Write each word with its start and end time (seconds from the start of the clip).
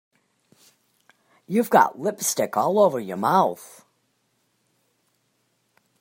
You've 1.45 1.69
got 1.69 1.99
lipstick 1.99 2.57
all 2.57 2.79
over 2.79 2.99
your 2.99 3.17
mouth. 3.17 3.85